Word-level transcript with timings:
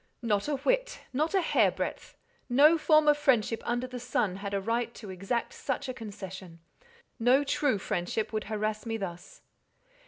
"Not 0.23 0.47
a 0.47 0.55
whit, 0.55 1.01
not 1.13 1.35
a 1.35 1.41
hair 1.41 1.69
breadth. 1.69 2.17
No 2.49 2.75
form 2.79 3.07
of 3.07 3.19
friendship 3.19 3.61
under 3.63 3.85
the 3.85 3.99
sun 3.99 4.37
had 4.37 4.51
a 4.51 4.59
right 4.59 4.91
to 4.95 5.11
exact 5.11 5.53
such 5.53 5.87
a 5.87 5.93
concession. 5.93 6.57
No 7.19 7.43
true 7.43 7.77
friendship 7.77 8.33
would 8.33 8.45
harass 8.45 8.87
me 8.87 8.97
thus." 8.97 9.43